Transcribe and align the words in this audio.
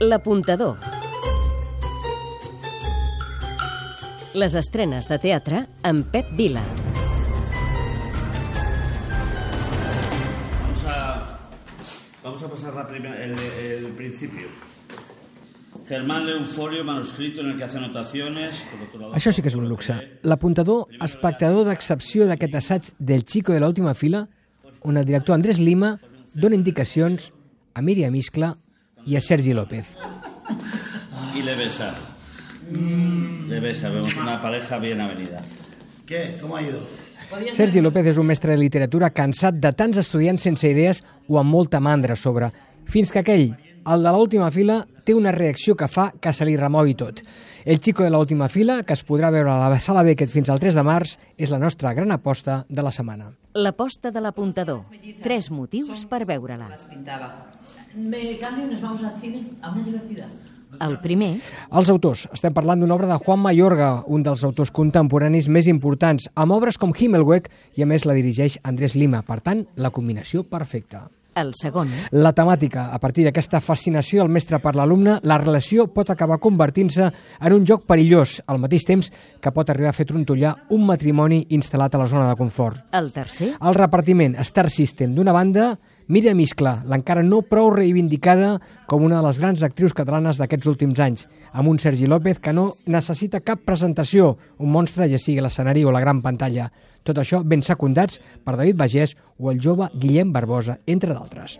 L'apuntador. 0.00 0.76
Les 4.36 4.54
estrenes 4.60 5.08
de 5.08 5.16
teatre 5.22 5.62
amb 5.88 6.04
Pep 6.12 6.28
Vila. 6.36 6.60
Vamos 10.60 10.84
a, 10.86 11.38
vamos 12.22 12.42
a 12.42 12.48
pasar 12.48 12.74
la 12.74 12.86
primer- 12.86 13.20
el, 13.22 13.34
el 13.86 13.92
principio. 13.96 14.48
Germán 15.88 16.26
lee 16.26 16.32
un 16.34 16.46
folio 16.46 16.84
manuscrito 16.84 17.40
en 17.40 17.46
el 17.52 17.56
que 17.56 17.64
hace 17.64 17.78
anotaciones. 17.78 18.64
Això 19.14 19.30
sí 19.32 19.40
que 19.40 19.48
és 19.48 19.54
un 19.56 19.68
luxe. 19.70 19.94
L'apuntador, 20.26 20.88
espectador 21.00 21.64
d'excepció 21.68 22.26
d'aquest 22.26 22.54
assaig 22.58 22.90
del 22.98 23.24
Chico 23.24 23.54
de 23.54 23.60
l'última 23.62 23.94
fila, 23.94 24.26
on 24.82 24.96
el 24.98 25.04
director 25.06 25.34
Andrés 25.34 25.58
Lima 25.62 25.94
dona 26.34 26.58
indicacions 26.58 27.30
a 27.74 27.80
Míriam 27.82 28.14
Iscla 28.18 28.56
i 29.06 29.16
a 29.16 29.20
Sergi 29.20 29.54
López. 29.54 29.86
Y 31.34 31.42
le 31.42 31.54
besa. 31.54 31.94
Le 33.48 33.60
besa, 33.60 33.88
vemos 33.88 34.16
una 34.16 34.42
pareja 34.42 34.78
bien 34.78 35.00
avenida. 35.00 35.42
¿Qué? 36.04 36.36
¿Cómo 36.40 36.56
ha 36.56 36.62
ido? 36.62 36.80
Sergi 37.52 37.80
López 37.82 38.06
és 38.06 38.18
un 38.22 38.28
mestre 38.28 38.54
de 38.54 38.60
literatura 38.60 39.10
cansat 39.10 39.56
de 39.58 39.72
tants 39.74 39.98
estudiants 39.98 40.44
sense 40.46 40.68
idees 40.70 41.00
o 41.26 41.40
amb 41.40 41.50
molta 41.50 41.80
mandra 41.82 42.14
sobre, 42.14 42.52
fins 42.86 43.12
que 43.12 43.22
aquell, 43.22 43.50
el 43.86 44.02
de 44.02 44.12
l'última 44.14 44.50
fila, 44.50 44.80
té 45.06 45.14
una 45.14 45.32
reacció 45.34 45.76
que 45.78 45.86
fa 45.86 46.08
que 46.20 46.32
se 46.34 46.46
li 46.46 46.56
removi 46.58 46.96
tot. 46.98 47.20
El 47.64 47.78
Chico 47.80 48.02
de 48.02 48.10
l'última 48.10 48.48
fila, 48.50 48.80
que 48.82 48.94
es 48.94 49.04
podrà 49.06 49.30
veure 49.34 49.52
a 49.52 49.70
la 49.70 49.78
Sala 49.82 50.02
Beckett 50.06 50.32
fins 50.32 50.50
al 50.50 50.62
3 50.62 50.74
de 50.74 50.84
març, 50.86 51.16
és 51.38 51.50
la 51.50 51.60
nostra 51.62 51.92
gran 51.94 52.10
aposta 52.14 52.64
de 52.68 52.82
la 52.82 52.92
setmana. 52.94 53.30
L'aposta 53.54 54.10
de 54.10 54.20
l'apuntador. 54.20 54.82
Tres 55.22 55.50
motius 55.50 56.04
per 56.10 56.24
veure-la. 56.26 56.68
Me 57.96 58.36
cambio 58.38 58.66
y 58.66 58.70
nos 58.70 58.80
vamos 58.82 59.02
al 59.04 59.20
cine 59.20 59.42
a 59.62 59.70
una 59.70 59.82
divertida. 59.82 60.28
El 60.80 60.98
primer, 61.00 61.40
Els 61.72 61.88
autors. 61.88 62.26
Estem 62.34 62.52
parlant 62.52 62.82
d'una 62.82 62.94
obra 62.94 63.08
de 63.08 63.16
Juan 63.22 63.40
Mayorga, 63.40 64.02
un 64.06 64.24
dels 64.26 64.42
autors 64.44 64.72
contemporanis 64.74 65.48
més 65.48 65.70
importants, 65.72 66.28
amb 66.34 66.52
obres 66.52 66.76
com 66.76 66.92
Himmelweg, 66.92 67.48
i 67.78 67.82
a 67.82 67.88
més 67.88 68.04
la 68.04 68.16
dirigeix 68.18 68.58
Andrés 68.62 68.94
Lima. 68.98 69.22
Per 69.24 69.40
tant, 69.40 69.64
la 69.76 69.90
combinació 69.94 70.44
perfecta. 70.44 71.06
El 71.36 71.52
segon, 71.54 71.90
La 72.10 72.32
temàtica, 72.32 72.88
a 72.92 72.98
partir 72.98 73.26
d'aquesta 73.26 73.60
fascinació 73.60 74.22
del 74.22 74.32
mestre 74.32 74.58
per 74.62 74.74
l'alumne, 74.76 75.18
la 75.22 75.38
relació 75.38 75.86
pot 75.92 76.10
acabar 76.10 76.40
convertint-se 76.42 77.10
en 77.40 77.52
un 77.52 77.66
joc 77.68 77.84
perillós, 77.86 78.40
al 78.46 78.58
mateix 78.62 78.86
temps 78.88 79.10
que 79.40 79.52
pot 79.52 79.70
arribar 79.70 79.92
a 79.92 79.96
fer 79.96 80.06
trontollar 80.08 80.54
un 80.70 80.86
matrimoni 80.88 81.44
instal·lat 81.50 81.94
a 81.94 82.00
la 82.02 82.08
zona 82.10 82.28
de 82.30 82.36
confort. 82.36 82.80
el 82.92 83.12
tercer, 83.12 83.52
El 83.60 83.74
repartiment 83.74 84.36
Star 84.40 84.70
System 84.70 85.14
d'una 85.14 85.32
banda, 85.32 85.76
Míriam 86.06 86.38
Iscla, 86.38 86.84
l'encara 86.86 87.24
no 87.26 87.40
prou 87.42 87.72
reivindicada 87.74 88.60
com 88.86 89.02
una 89.02 89.16
de 89.18 89.26
les 89.26 89.40
grans 89.42 89.64
actrius 89.66 89.94
catalanes 89.96 90.38
d'aquests 90.38 90.68
últims 90.70 91.00
anys, 91.02 91.24
amb 91.50 91.66
un 91.66 91.80
Sergi 91.82 92.06
López 92.06 92.38
que 92.38 92.54
no 92.54 92.68
necessita 92.86 93.40
cap 93.42 93.64
presentació, 93.66 94.36
un 94.62 94.70
monstre 94.70 95.08
ja 95.10 95.18
sigui 95.18 95.42
l'escenari 95.42 95.82
o 95.82 95.90
la 95.90 96.04
gran 96.04 96.22
pantalla. 96.22 96.68
Tot 97.02 97.18
això 97.18 97.42
ben 97.42 97.66
secundats 97.66 98.20
per 98.46 98.54
David 98.54 98.78
Bagés 98.78 99.16
o 99.38 99.50
el 99.50 99.58
jove 99.58 99.90
Guillem 99.98 100.30
Barbosa, 100.30 100.78
entre 100.86 101.10
d'altres. 101.10 101.58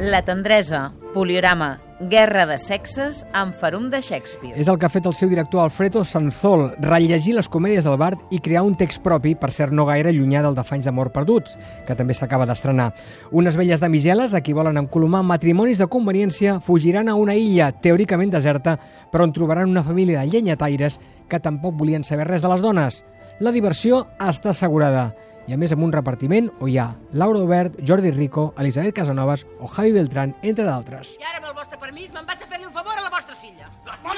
La 0.00 0.20
tendresa, 0.28 0.90
poliorama, 1.14 1.78
guerra 2.00 2.46
de 2.48 2.56
sexes 2.56 3.26
amb 3.36 3.52
farum 3.54 3.90
de 3.92 4.00
Shakespeare. 4.00 4.56
És 4.56 4.68
el 4.72 4.78
que 4.80 4.86
ha 4.88 4.92
fet 4.92 5.04
el 5.06 5.14
seu 5.16 5.28
director 5.28 5.60
Alfredo 5.60 6.00
Sanzol, 6.04 6.70
rellegir 6.80 7.34
les 7.36 7.48
comèdies 7.52 7.84
del 7.84 7.98
Bart 8.00 8.22
i 8.32 8.40
crear 8.40 8.62
un 8.64 8.74
text 8.80 9.02
propi, 9.04 9.34
per 9.36 9.52
cert 9.52 9.74
no 9.76 9.84
gaire 9.84 10.14
llunyà 10.16 10.40
del 10.42 10.56
d'Afanys 10.56 10.88
d'amor 10.88 11.12
perduts, 11.12 11.58
que 11.86 11.96
també 11.98 12.16
s'acaba 12.16 12.48
d'estrenar. 12.48 12.90
Unes 13.30 13.58
velles 13.60 13.84
damiseles, 13.84 14.32
a 14.32 14.40
qui 14.40 14.56
volen 14.56 14.80
encolomar 14.80 15.22
matrimonis 15.28 15.78
de 15.78 15.90
conveniència, 15.92 16.58
fugiran 16.64 17.12
a 17.12 17.16
una 17.20 17.36
illa 17.36 17.70
teòricament 17.72 18.32
deserta, 18.32 18.78
però 19.12 19.28
on 19.28 19.36
trobaran 19.36 19.68
una 19.68 19.84
família 19.84 20.24
de 20.24 20.32
llenyataires 20.32 20.98
que 21.28 21.40
tampoc 21.40 21.76
volien 21.76 22.04
saber 22.04 22.28
res 22.28 22.42
de 22.42 22.48
les 22.48 22.64
dones. 22.64 23.04
La 23.40 23.52
diversió 23.52 24.06
està 24.18 24.50
assegurada 24.54 25.10
i 25.50 25.54
a 25.54 25.58
més 25.58 25.72
amb 25.74 25.82
un 25.82 25.90
repartiment 25.90 26.46
on 26.62 26.68
hi 26.70 26.76
ha 26.78 26.92
Laura 27.10 27.40
Obert, 27.42 27.80
Jordi 27.82 28.12
Rico, 28.14 28.52
Elisabet 28.62 28.94
Casanovas 28.94 29.42
o 29.58 29.66
Javi 29.66 29.90
Beltrán, 29.96 30.36
entre 30.46 30.62
d'altres. 30.62 31.16
I 31.18 31.26
ara, 31.26 31.40
amb 31.40 31.48
el 31.48 31.56
vostre 31.58 31.78
permís, 31.82 32.12
me'n 32.14 32.22
vaig 32.28 32.44
a 32.44 32.46
fer-li 32.46 32.68
un 32.68 32.74
favor 32.76 32.94
a 32.94 33.02
la 33.02 33.10
vostra 33.10 33.34
filla. 33.34 33.66
Va. 33.82 34.14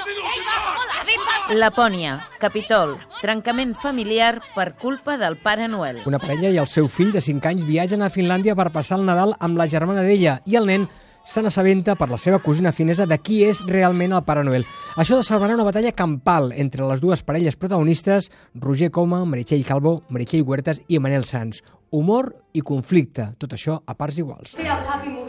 Lapònia, 1.57 2.19
Capitol, 2.39 2.99
trencament 3.23 3.73
familiar 3.81 4.43
per 4.53 4.75
culpa 4.77 5.17
del 5.17 5.39
Pare 5.41 5.65
Noel. 5.67 6.03
Una 6.05 6.21
parella 6.21 6.53
i 6.53 6.59
el 6.61 6.69
seu 6.69 6.85
fill 6.85 7.09
de 7.15 7.21
5 7.25 7.49
anys 7.49 7.65
viatgen 7.65 8.05
a 8.05 8.11
Finlàndia 8.13 8.53
per 8.53 8.69
passar 8.75 8.99
el 9.01 9.07
Nadal 9.09 9.33
amb 9.39 9.57
la 9.57 9.67
germana 9.71 10.05
d'ella 10.05 10.37
i 10.45 10.59
el 10.61 10.69
nen 10.69 10.85
se 11.25 11.41
n'assabenta 11.41 11.95
per 11.95 12.09
la 12.11 12.19
seva 12.19 12.39
cosina 12.43 12.73
finesa 12.75 13.07
de 13.07 13.17
qui 13.23 13.41
és 13.47 13.63
realment 13.67 14.13
el 14.13 14.23
Pare 14.27 14.43
Noel. 14.43 14.65
Això 14.95 15.17
desenvoluparà 15.17 15.55
una 15.57 15.67
batalla 15.67 15.95
campal 15.95 16.51
entre 16.55 16.87
les 16.89 17.01
dues 17.01 17.23
parelles 17.23 17.55
protagonistes, 17.55 18.29
Roger 18.55 18.91
Coma, 18.91 19.23
Meritxell 19.25 19.65
Calvo, 19.65 20.01
Meritxell 20.09 20.43
Huertas 20.43 20.83
i 20.87 20.99
Manel 20.99 21.25
Sanz. 21.25 21.63
Humor 21.93 22.31
i 22.57 22.61
conflicte, 22.65 23.31
tot 23.37 23.53
això 23.53 23.79
a 23.85 23.93
parts 23.95 24.17
iguals. 24.17 24.55
Té 24.57 24.65
el 24.65 24.81
cap 24.87 25.03
immobilitzat 25.05 25.22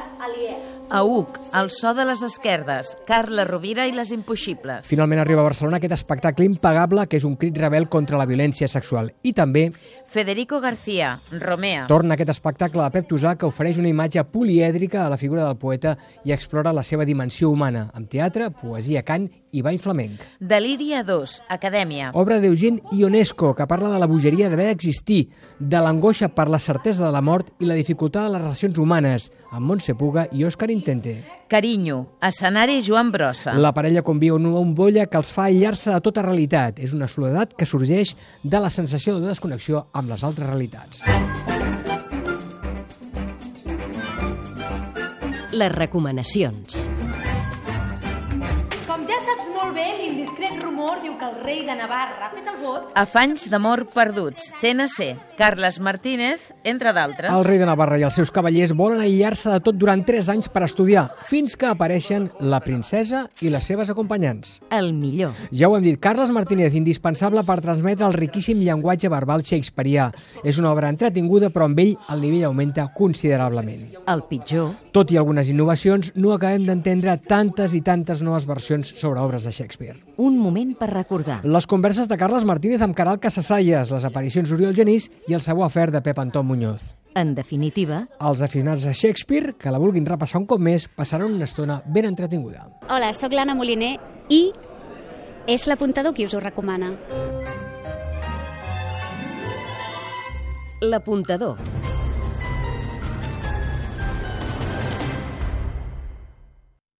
braç 0.00 0.12
aliè. 0.20 0.56
Auc, 0.90 1.38
el 1.54 1.68
so 1.70 1.92
de 1.94 2.04
les 2.04 2.22
esquerdes, 2.26 2.96
Carla 3.06 3.44
Rovira 3.46 3.84
i 3.86 3.92
les 3.94 4.10
impossibles. 4.10 4.88
Finalment 4.88 5.20
arriba 5.22 5.44
a 5.44 5.46
Barcelona 5.46 5.78
aquest 5.78 5.94
espectacle 5.94 6.44
impagable 6.48 7.04
que 7.06 7.20
és 7.20 7.26
un 7.28 7.36
crit 7.38 7.56
rebel 7.58 7.86
contra 7.88 8.18
la 8.18 8.26
violència 8.26 8.66
sexual. 8.68 9.12
I 9.22 9.32
també 9.32 9.68
Federico 10.10 10.58
García, 10.60 11.12
Romea. 11.30 11.86
Torna 11.86 12.16
aquest 12.16 12.32
espectacle 12.34 12.82
de 12.82 12.90
Pep 12.96 13.06
Tosà 13.12 13.36
que 13.38 13.46
ofereix 13.46 13.78
una 13.78 13.92
imatge 13.92 14.24
polièdrica 14.26 15.04
a 15.04 15.12
la 15.12 15.20
figura 15.20 15.44
del 15.44 15.60
poeta 15.60 15.94
i 16.24 16.34
explora 16.34 16.74
la 16.74 16.82
seva 16.82 17.06
dimensió 17.06 17.50
humana, 17.50 17.86
amb 17.94 18.10
teatre, 18.10 18.50
poesia, 18.50 19.04
cant 19.06 19.28
i 19.52 19.62
ball 19.62 19.78
flamenc. 19.78 20.22
Deliria 20.40 21.02
2, 21.06 21.36
Acadèmia. 21.48 22.10
Obra 22.14 22.40
d'Eugene 22.40 22.82
Ionesco, 22.92 23.54
que 23.54 23.66
parla 23.66 23.90
de 23.92 23.98
la 24.00 24.08
bogeria 24.10 24.48
d'haver 24.48 24.68
d'existir, 24.70 25.28
de 25.58 25.80
l'angoixa 25.82 26.30
per 26.34 26.48
la 26.48 26.58
certesa 26.58 27.06
de 27.06 27.12
la 27.12 27.22
mort 27.22 27.52
i 27.60 27.68
la 27.68 27.78
dificultat 27.78 28.28
de 28.28 28.34
les 28.34 28.42
relacions 28.42 28.78
humanes, 28.78 29.30
amb 29.50 29.66
Montse 29.66 29.94
Puga 29.94 30.26
i 30.32 30.44
Òscar 30.46 30.70
Intente. 30.70 31.16
Carinyo, 31.50 32.04
escenari 32.22 32.80
Joan 32.86 33.10
Brossa. 33.10 33.56
La 33.58 33.74
parella 33.74 34.06
conviu 34.06 34.38
en 34.38 34.46
una 34.46 34.60
bombolla 34.60 35.08
que 35.10 35.18
els 35.18 35.32
fa 35.34 35.48
aïllar-se 35.48 35.90
de 35.90 36.00
tota 36.00 36.22
realitat. 36.22 36.78
És 36.78 36.94
una 36.94 37.08
soledat 37.10 37.56
que 37.58 37.66
sorgeix 37.66 38.14
de 38.42 38.62
la 38.62 38.70
sensació 38.70 39.18
de 39.18 39.26
desconnexió 39.26 39.88
amb 39.92 40.14
les 40.14 40.24
altres 40.24 40.46
realitats. 40.46 41.02
les 45.52 45.72
recomanacions. 45.72 46.79
Saps 49.30 49.46
molt 49.54 49.76
bé, 49.76 49.84
l'indiscret 49.94 50.56
rumor 50.58 50.96
diu 51.04 51.12
que 51.14 51.26
el 51.28 51.36
rei 51.44 51.60
de 51.62 51.74
Navarra 51.78 52.26
ha 52.26 52.30
fet 52.32 52.48
el 52.50 52.56
vot 52.58 52.88
Afanys 52.98 53.44
d'amor 53.52 53.84
perduts, 53.92 54.48
TNC, 54.58 55.36
Carles 55.38 55.76
Martínez, 55.78 56.48
entre 56.66 56.90
d'altres. 56.96 57.30
El 57.30 57.44
rei 57.46 57.60
de 57.60 57.68
Navarra 57.68 58.00
i 58.00 58.02
els 58.08 58.16
seus 58.18 58.32
cavallers 58.34 58.72
volen 58.74 58.98
aïllar-se 59.04 59.52
de 59.52 59.60
tot 59.62 59.78
durant 59.78 60.02
3 60.08 60.32
anys 60.34 60.50
per 60.50 60.64
estudiar, 60.66 61.04
fins 61.28 61.54
que 61.54 61.68
apareixen 61.70 62.26
la 62.42 62.58
princesa 62.64 63.20
i 63.38 63.52
les 63.54 63.68
seves 63.70 63.92
acompanyants. 63.94 64.56
El 64.74 64.90
millor. 64.98 65.38
Ja 65.54 65.70
ho 65.70 65.76
hem 65.78 65.86
dit, 65.86 66.00
Carles 66.02 66.34
Martínez, 66.34 66.74
indispensable 66.74 67.46
per 67.46 67.60
transmetre 67.62 68.08
el 68.08 68.18
riquíssim 68.18 68.58
llenguatge 68.66 69.12
verbal 69.14 69.46
shakespearià. 69.46 70.08
És 70.42 70.58
una 70.58 70.74
obra 70.74 70.90
entretinguda, 70.90 71.52
però 71.54 71.70
amb 71.70 71.78
ell 71.84 71.94
el 72.10 72.26
nivell 72.26 72.48
augmenta 72.50 72.88
considerablement. 72.98 73.86
El 74.10 74.26
pitjor. 74.26 74.74
Tot 74.90 75.14
i 75.14 75.22
algunes 75.22 75.54
innovacions, 75.54 76.10
no 76.18 76.34
acabem 76.34 76.66
d'entendre 76.66 77.14
tantes 77.30 77.78
i 77.78 77.84
tantes 77.86 78.26
noves 78.26 78.48
versions 78.50 78.90
sobre 78.98 79.19
obres 79.22 79.44
de 79.44 79.52
Shakespeare. 79.52 79.98
Un 80.16 80.38
moment 80.38 80.72
per 80.78 80.90
recordar. 80.92 81.40
Les 81.44 81.66
converses 81.66 82.08
de 82.08 82.16
Carles 82.20 82.44
Martínez 82.48 82.82
amb 82.82 82.96
Caral 82.96 83.20
Casasalles, 83.20 83.92
les 83.94 84.06
aparicions 84.08 84.48
d'Oriol 84.48 84.74
Genís 84.76 85.10
i 85.28 85.36
el 85.36 85.44
sabó 85.44 85.64
afer 85.64 85.90
de 85.90 86.02
Pep 86.02 86.18
Antón 86.18 86.46
Muñoz. 86.46 86.82
En 87.14 87.34
definitiva, 87.34 88.04
Els 88.20 88.40
aficionats 88.40 88.86
a 88.86 88.92
Shakespeare, 88.94 89.54
que 89.58 89.70
la 89.70 89.80
vulguin 89.82 90.06
repassar 90.06 90.40
un 90.40 90.46
cop 90.46 90.60
més, 90.62 90.86
passaran 90.86 91.34
una 91.34 91.48
estona 91.48 91.82
ben 91.86 92.06
entretinguda. 92.06 92.68
Hola, 92.88 93.12
sóc 93.12 93.34
l'Anna 93.34 93.56
Moliner 93.58 93.96
i 94.30 94.44
és 95.50 95.66
l'apuntador 95.66 96.14
qui 96.14 96.24
us 96.28 96.34
ho 96.34 96.40
recomana. 96.40 96.94
l'apuntador. 100.80 101.56